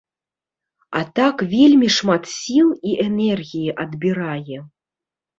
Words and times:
А 0.99 1.01
так 1.17 1.41
вельмі 1.51 1.89
шмат 1.97 2.23
сіл 2.37 2.67
і 2.91 2.95
энергіі 3.03 3.75
адбірае. 3.85 4.57